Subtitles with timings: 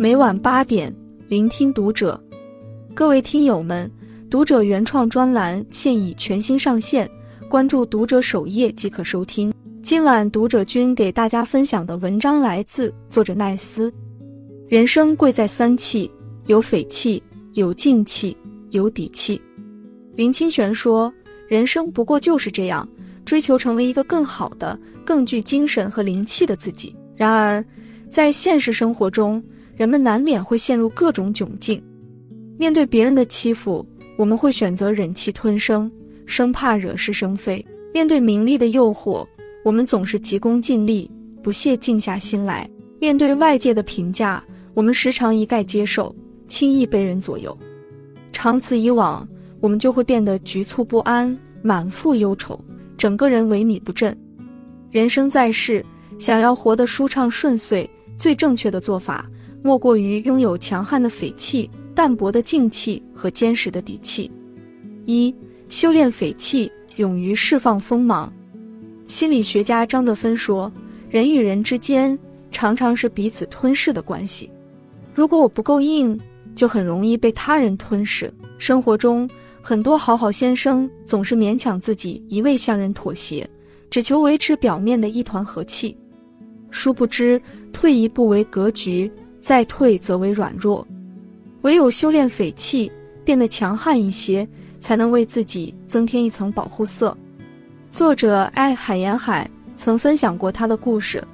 [0.00, 0.90] 每晚八点，
[1.28, 2.18] 聆听读者。
[2.94, 3.88] 各位听友们，
[4.30, 7.06] 读者原创专栏现已全新上线，
[7.50, 9.52] 关注读者首页即可收听。
[9.82, 13.92] 今晚读者君给大家分享的文章来自作者奈斯。
[14.70, 16.10] 人生贵在三气：
[16.46, 17.22] 有匪气，
[17.52, 18.34] 有静气，
[18.70, 19.38] 有底气。
[20.14, 21.12] 林清玄说
[21.46, 22.88] ：“人生不过就是这样，
[23.26, 27.62] 追求成为一个更好的、更具精神和灵气的自己。”然而，
[28.08, 29.44] 在现实生活中，
[29.80, 31.82] 人们难免会陷入各种窘境。
[32.58, 33.82] 面对别人的欺负，
[34.18, 35.90] 我们会选择忍气吞声，
[36.26, 39.26] 生怕惹是生非；面对名利的诱惑，
[39.64, 41.10] 我们总是急功近利，
[41.42, 42.68] 不屑静下心来；
[43.00, 44.44] 面对外界的评价，
[44.74, 46.14] 我们时常一概接受，
[46.46, 47.56] 轻易被人左右。
[48.32, 49.26] 长此以往，
[49.60, 52.62] 我们就会变得局促不安，满腹忧愁，
[52.98, 54.14] 整个人萎靡不振。
[54.90, 55.82] 人生在世，
[56.18, 59.26] 想要活得舒畅顺遂，最正确的做法。
[59.62, 64.30] 莫过于拥有强悍的匪气、淡泊的静气和坚实的底气。
[65.06, 65.34] 一、
[65.68, 68.32] 修炼匪气，勇于释放锋芒。
[69.06, 70.70] 心理学家张德芬说
[71.10, 72.18] ：“人与人之间
[72.50, 74.50] 常常是彼此吞噬的关系。
[75.14, 76.18] 如果我不够硬，
[76.54, 79.28] 就很容易被他人吞噬。”生活中，
[79.60, 83.48] 很多好好先生总是勉强自己，一味向人妥协，
[83.90, 85.96] 只求维持表面的一团和气。
[86.70, 87.40] 殊不知，
[87.72, 89.10] 退一步为格局。
[89.40, 90.86] 再退则为软弱，
[91.62, 92.90] 唯有修炼匪气，
[93.24, 94.46] 变得强悍一些，
[94.78, 97.16] 才能为自己增添一层保护色。
[97.90, 101.26] 作者爱海沿海曾分享过他的故事：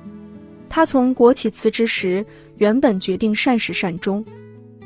[0.68, 2.24] 他从国企辞职时，
[2.58, 4.24] 原本决定善始善终，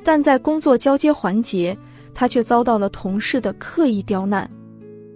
[0.02, 1.76] 但在工作交接环节，
[2.14, 4.50] 他却遭到了同事的刻意刁难。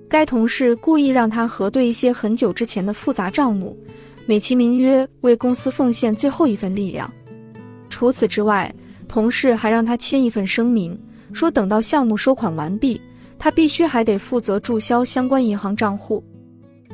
[0.08, 3.76] 该同事故意让他核对一些很久之前的复杂账目，
[4.26, 7.10] 美其名曰为公司奉献最后一份力量。
[7.94, 8.74] 除此之外，
[9.06, 10.98] 同事还让他签一份声明，
[11.32, 13.00] 说等到项目收款完毕，
[13.38, 16.20] 他必须还得负责注销相关银行账户。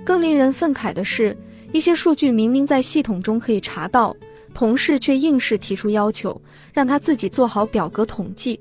[0.04, 1.34] 更令人愤慨的是，
[1.72, 4.14] 一些数据明明在系统中可以查到，
[4.52, 6.38] 同事却硬是提出要求，
[6.70, 8.60] 让他自己做好表格统计。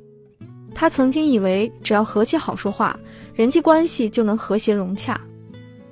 [0.74, 2.98] 他曾经以为只要和气好说话，
[3.36, 5.20] 人际关系就能和谐融洽。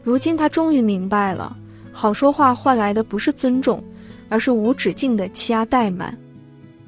[0.02, 1.58] 如今他终于明白了，
[1.92, 3.84] 好说话换来的不是尊重，
[4.30, 6.18] 而是无止境的欺压怠慢。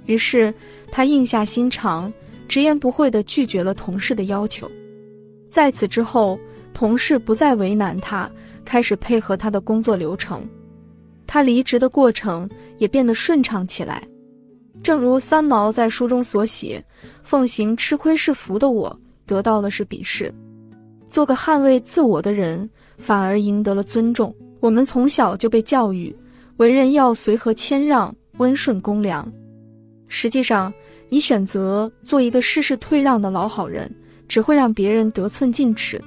[0.09, 0.51] 于是，
[0.91, 2.11] 他硬下心肠，
[2.47, 4.67] 直言不讳地拒绝了同事的要求。
[5.47, 6.39] 在此之后，
[6.73, 8.27] 同事不再为难他，
[8.65, 10.43] 开始配合他的工作流程。
[11.27, 12.49] 他离职的过程
[12.79, 14.01] 也变得顺畅起来。
[14.81, 16.83] 正如三毛在书中所写
[17.21, 20.33] ：“奉行吃亏是福的我，得到的是鄙视；
[21.05, 26.15] 做个捍卫自我的人，反而赢得了尊重。”我们从小就被教育，
[26.57, 29.31] 为人要随和谦让、温顺恭良。
[30.09, 30.73] 实际上，
[31.07, 33.89] 你选择做一个事事退让的老好人，
[34.27, 36.03] 只会让别人得寸进尺。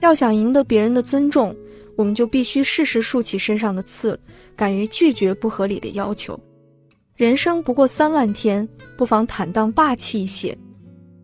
[0.00, 1.56] 要想赢得别人的尊重，
[1.96, 4.18] 我们就必须适时竖起身上的刺，
[4.54, 6.38] 敢于拒绝不合理的要求。
[7.16, 10.56] 人生不过三万天，不妨坦荡霸气一些。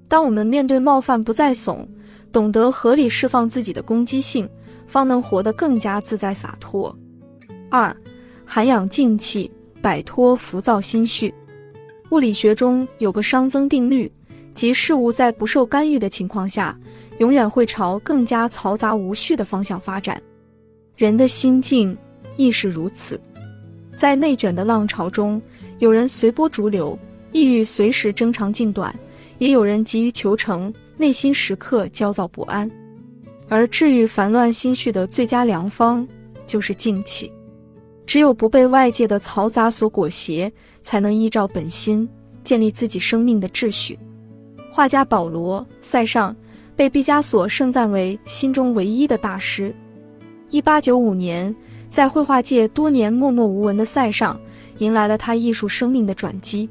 [0.09, 1.89] 当我们面对冒犯不再怂，
[2.31, 4.49] 懂得合理释放自己的攻击性，
[4.87, 6.95] 方能活得更加自在洒脱。
[7.71, 7.97] 二，
[8.45, 9.51] 涵养静气，
[9.81, 11.33] 摆脱浮躁心绪。
[12.11, 14.11] 物理学中有个熵增定律，
[14.55, 16.79] 即事物在不受干预的情况下，
[17.19, 20.21] 永远会朝更加嘈杂无序的方向发展。
[20.97, 21.97] 人的心境
[22.37, 23.21] 亦是如此。
[23.97, 25.41] 在内卷的浪潮中，
[25.79, 26.97] 有人随波逐流，
[27.33, 28.95] 意欲随时争长进短；
[29.39, 32.71] 也有人急于求成，内心时刻焦躁不安。
[33.49, 36.07] 而治愈烦乱心绪的最佳良方，
[36.47, 37.33] 就是静气。
[38.07, 40.51] 只有不被外界的嘈杂所裹挟，
[40.83, 42.09] 才能依照本心
[42.45, 43.99] 建立自己生命的秩序。
[44.71, 46.35] 画家保罗·塞尚
[46.77, 49.75] 被毕加索盛赞为心中唯一的大师。
[50.51, 51.55] 一八九五年，
[51.89, 54.39] 在绘画界多年默默无闻的塞尚，
[54.79, 56.69] 迎来了他艺术生命的转机。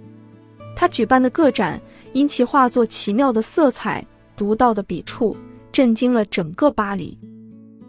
[0.76, 1.82] 他举办的个展，
[2.14, 4.06] 因其画作奇妙的色彩、
[4.38, 5.36] 独到的笔触，
[5.72, 7.18] 震惊了整个巴黎。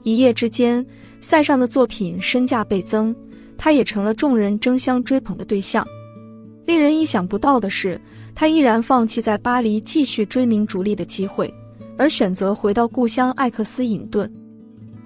[0.02, 0.84] 一夜之间，
[1.20, 3.14] 塞尚的作品身价倍增。
[3.56, 5.86] 他也成了众人争相追捧的对象。
[6.64, 8.00] 令人意想不到的是，
[8.34, 11.52] 他依然放弃在巴黎继续追名逐利的机会，
[11.96, 14.28] 而选择回到故乡艾克斯隐遁。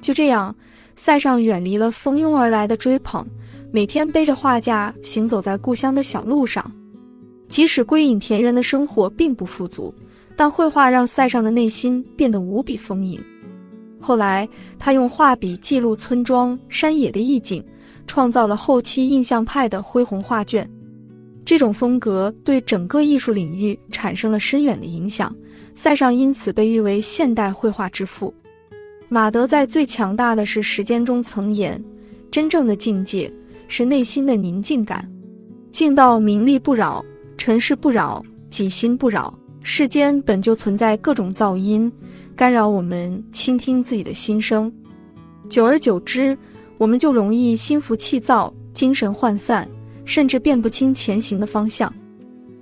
[0.01, 0.55] 就这样，
[0.95, 3.27] 塞尚远离了蜂拥而来的追捧，
[3.71, 6.65] 每天背着画架行走在故乡的小路上。
[7.47, 9.93] 即使归隐田园的生活并不富足，
[10.37, 13.21] 但绘画让塞尚的内心变得无比丰盈。
[14.01, 14.49] 后来，
[14.79, 17.63] 他用画笔记录村庄山野的意境。
[18.11, 20.69] 创造了后期印象派的恢宏画卷。
[21.45, 25.33] 这种风格对整个艺术领域产生了深远的影响，
[25.77, 28.35] 塞尚因此被誉为现代绘画之父。
[29.09, 31.81] 马德在最强大的是时间中曾言，
[32.33, 33.33] 真正的境界
[33.69, 35.09] 是内心的宁静感，
[35.71, 37.05] 静到名利不扰，
[37.39, 38.21] 尘世不扰，
[38.51, 39.33] 己心不扰。
[39.63, 41.93] 世间本就存在各种噪音，
[42.35, 44.73] 干扰我们倾听自己的心声，
[45.49, 46.37] 久而久之，
[46.81, 49.69] 我们就容易心浮气躁，精神涣散。
[50.07, 51.93] 甚至辨不清前行的方向。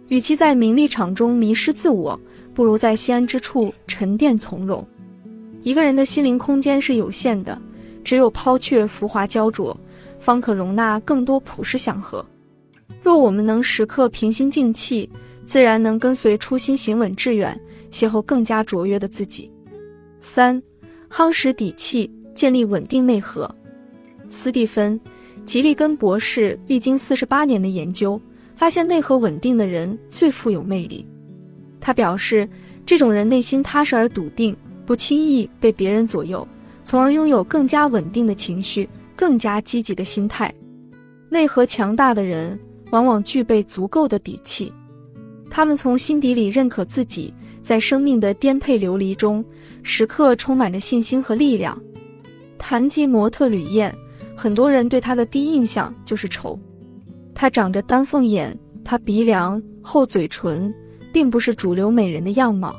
[0.09, 2.19] 与其在名利场中迷失自我，
[2.53, 4.87] 不如在心安之处沉淀从容。
[5.63, 7.59] 一个人的心灵空间是有限的，
[8.05, 9.75] 只有抛却浮华焦灼，
[10.19, 12.23] 方可容纳更多朴实祥和。
[13.03, 15.09] 若我们能时刻平心静气，
[15.47, 17.59] 自然能跟随初心行稳致远，
[17.91, 19.51] 邂逅更加卓越的自己。
[20.21, 20.63] 三，
[21.09, 23.51] 夯实底气，建立稳定内核。
[24.29, 25.01] 斯蒂芬。
[25.47, 28.21] 吉利根博士历经四十八年的研究，
[28.55, 31.07] 发现内核稳定的人最富有魅力。
[31.81, 32.47] 他表示，
[32.85, 34.55] 这种人内心踏实而笃定，
[34.85, 36.47] 不轻易被别人左右，
[36.85, 38.87] 从而拥有更加稳定的情绪，
[39.17, 40.53] 更加积极的心态。
[41.31, 42.59] 内核强大的人
[42.91, 44.71] 往往具备足够的底气，
[45.49, 47.33] 他们从心底里认可自己，
[47.63, 49.43] 在生命的颠沛流离中，
[49.83, 51.81] 时刻充满着信心和力量。
[52.59, 53.97] 谈及模特吕燕。
[54.39, 56.57] 很多人对她的第一印象就是丑，
[57.35, 60.73] 她长着丹凤眼，她鼻梁、厚嘴唇，
[61.13, 62.73] 并不是主流美人的样貌。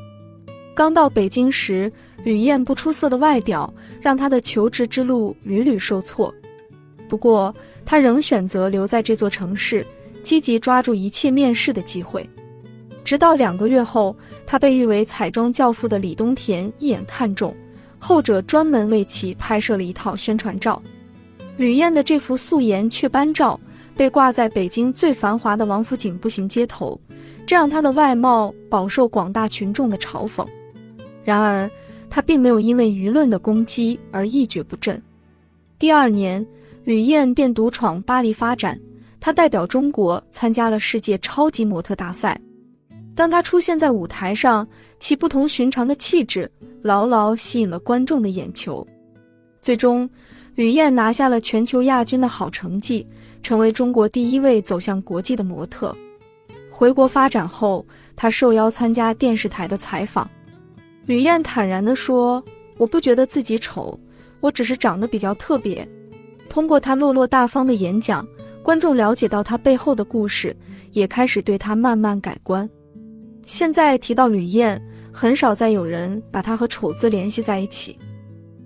[0.74, 1.92] 刚到北京时，
[2.24, 6.34] 吕燕不出色的外表让她的求职之路屡屡受挫。
[7.10, 7.54] 不过，
[7.84, 9.86] 她仍选择留在这座城市，
[10.24, 12.26] 积极抓住一切面试的机会。
[13.04, 14.16] 直到两个月后，
[14.46, 17.54] 她被誉为彩妆教父的李东田一眼看中，
[18.00, 20.82] 后者专门为其拍摄了一套宣传照。
[21.60, 23.60] 吕燕的这幅素颜雀斑照
[23.94, 26.98] 被挂在北京最繁华的王府井步行街头，
[27.46, 30.48] 这让她的外貌饱受广大群众的嘲讽。
[31.22, 31.70] 然而，
[32.10, 35.04] 她并没有因为舆论的攻击而一蹶不振。
[35.78, 36.48] 第二年，
[36.86, 38.80] 吕燕便独闯巴黎发展，
[39.20, 42.40] 她代表中国参加了世界超级模特大赛。
[43.14, 44.66] 当她出现在舞台上，
[44.98, 46.50] 其不同寻常的气质
[46.82, 48.88] 牢牢吸引了观众的眼球，
[49.62, 50.10] 最终。
[50.60, 53.08] 吕燕拿下了全球亚军的好成绩，
[53.42, 55.96] 成为中国第一位走向国际的模特。
[56.70, 60.30] 回国发展后，她受邀参加电视台的采访。
[61.06, 62.44] 吕燕坦然地说
[62.76, 63.98] ：“我不觉得自己丑，
[64.42, 65.88] 我只是长得比较特别。”
[66.50, 68.28] 通过她落落大方的演讲，
[68.62, 70.54] 观众了解到她背后的故事，
[70.92, 72.70] 也开始对她慢慢改观。
[73.46, 74.78] 现在提到吕燕，
[75.10, 77.98] 很少再有人把她和丑字联系在一起。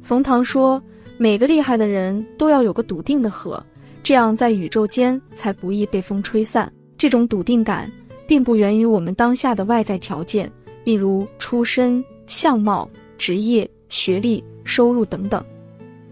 [0.01, 0.81] 冯唐说。
[1.23, 3.65] 每个厉害的人都要有个笃定的核，
[4.03, 6.69] 这样在宇宙间才不易被风吹散。
[6.97, 7.89] 这种笃定感
[8.27, 10.51] 并不源于我们当下的外在条件，
[10.83, 15.41] 例如出身、相貌、职业、学历、收入等等，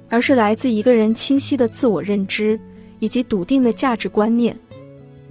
[0.07, 2.57] 而是来自一个人清晰的自我认知
[2.99, 4.57] 以及笃定的价值观念。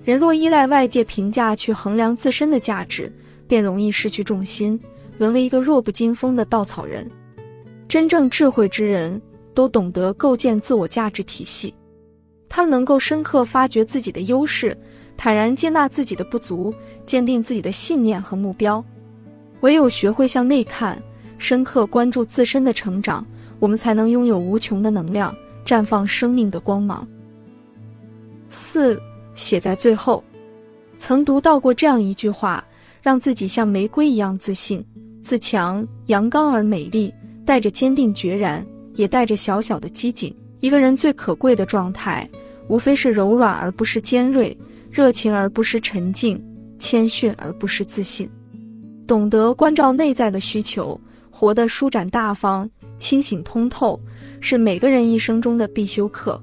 [0.05, 3.11] 人若依赖外界评价去衡量自身的价值，
[3.49, 4.79] 便容易失去重心，
[5.17, 7.11] 沦为一个弱不禁风的稻草人。
[7.89, 9.19] 真正智慧之人。
[9.55, 11.75] 都懂得构建自我价值体系，
[12.49, 14.77] 他们能够深刻发掘自己的优势，
[15.17, 16.73] 坦然接纳自己的不足，
[17.07, 18.85] 坚定自己的信念和目标。
[19.61, 21.01] 唯有学会向内看，
[21.39, 23.27] 深刻关注自身的成长，
[23.59, 25.35] 我们才能拥有无穷的能量，
[25.67, 27.07] 绽放生命的光芒。
[28.49, 29.01] 四
[29.35, 30.25] 写在最后，
[30.97, 32.65] 曾读到过这样一句话：
[33.03, 34.85] 让自己像玫瑰一样自信、
[35.23, 37.13] 自强、阳刚而美丽，
[37.45, 38.65] 带着坚定决然。
[39.01, 40.35] 也带着小小的机警。
[40.61, 42.29] 一个人最可贵的状态，
[42.69, 44.55] 无非是柔软而不是尖锐，
[44.91, 46.39] 热情而不是沉静，
[46.79, 48.29] 谦逊而不是自信。
[49.07, 53.99] 懂得关照内在的需求，活得舒展大方、清醒通透，
[54.41, 56.39] 是每个人一生中的必修课。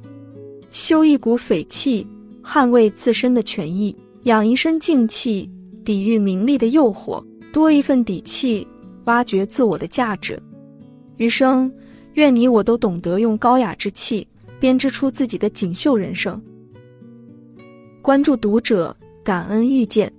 [0.72, 2.06] 修一股匪气，
[2.44, 5.48] 捍卫自身的权益；养一身静气，
[5.86, 7.24] 抵御名利的诱惑；
[7.54, 8.68] 多一份底气，
[9.06, 10.42] 挖掘自我的价值。
[11.18, 11.72] 余生。
[12.18, 14.28] 愿你我都懂得用高雅之气
[14.60, 16.42] 编织出自己的锦绣人生。
[18.02, 20.12] 关注读者，感恩遇见。